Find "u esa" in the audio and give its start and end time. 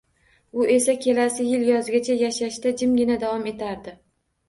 0.61-0.95